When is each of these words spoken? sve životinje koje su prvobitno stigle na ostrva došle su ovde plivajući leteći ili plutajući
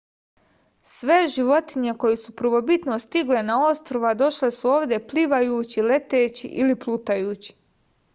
sve 0.91 1.17
životinje 1.33 1.91
koje 2.03 2.17
su 2.21 2.31
prvobitno 2.41 2.97
stigle 3.03 3.43
na 3.49 3.57
ostrva 3.65 4.13
došle 4.21 4.49
su 4.55 4.71
ovde 4.77 4.99
plivajući 5.11 5.81
leteći 5.93 6.47
ili 6.63 6.79
plutajući 6.87 7.53